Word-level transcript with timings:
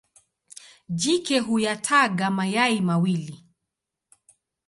Jike 0.99 1.37
huyataga 1.45 2.27
mayai 2.37 2.81
mawili. 2.87 3.37